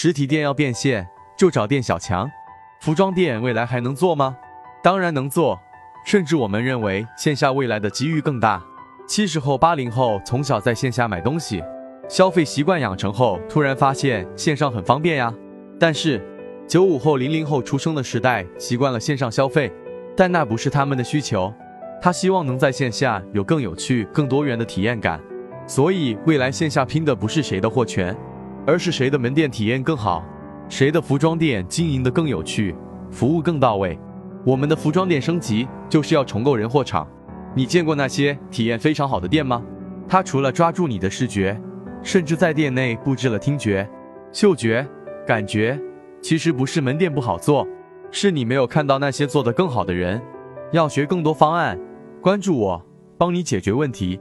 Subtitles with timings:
[0.00, 2.30] 实体店要变现，就找店小强。
[2.78, 4.36] 服装店未来还能做吗？
[4.80, 5.60] 当然能做，
[6.04, 8.62] 甚至我们认为线下未来的机遇更大。
[9.08, 11.64] 七十后、八零后从小在线下买东西，
[12.08, 15.34] 消费习惯养成后，突然发现线上很方便呀。
[15.80, 16.24] 但是
[16.68, 19.72] 九五后、零零后出生的时代习惯了线上消费，
[20.16, 21.52] 但那不是他们的需求。
[22.00, 25.20] 他希望能在线下有更有趣、更多元的体验感。
[25.66, 28.16] 所以未来线下拼的不是谁的货全，
[28.68, 30.22] 而是谁的门店体验更好。
[30.68, 32.76] 谁的服装店经营的更有趣，
[33.10, 33.98] 服务更到位？
[34.44, 37.08] 我们的服装店升级就是要重构人货场。
[37.54, 39.64] 你见过那些体验非常好的店吗？
[40.06, 41.58] 它除了抓住你的视觉，
[42.02, 43.88] 甚至在店内布置了听觉、
[44.32, 44.86] 嗅觉、
[45.26, 45.80] 感觉。
[46.20, 47.66] 其实不是门店不好做，
[48.10, 50.20] 是你没有看到那些做得更好的人。
[50.72, 51.80] 要学更多方案，
[52.20, 54.20] 关注我，帮你解决问题。